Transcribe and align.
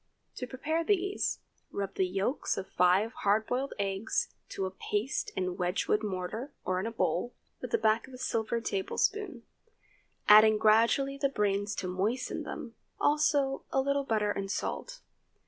To 0.37 0.47
prepare 0.47 0.83
these, 0.83 1.41
rub 1.69 1.93
the 1.93 2.07
yolks 2.07 2.57
of 2.57 2.65
five 2.67 3.13
hard 3.17 3.45
boiled 3.45 3.75
eggs 3.77 4.33
to 4.49 4.65
a 4.65 4.71
paste 4.71 5.29
in 5.35 5.45
a 5.49 5.53
Wedgewood 5.53 6.01
mortar, 6.01 6.51
or 6.65 6.79
in 6.79 6.87
a 6.87 6.91
bowl, 6.91 7.35
with 7.61 7.69
the 7.69 7.77
back 7.77 8.07
of 8.07 8.13
a 8.15 8.17
silver 8.17 8.59
tablespoon, 8.61 9.43
adding 10.27 10.57
gradually 10.57 11.19
the 11.19 11.29
brains 11.29 11.75
to 11.75 11.87
moisten 11.87 12.41
them, 12.41 12.73
also 12.99 13.63
a 13.71 13.79
little 13.79 14.03
butter 14.03 14.31
and 14.31 14.49
salt. 14.49 15.01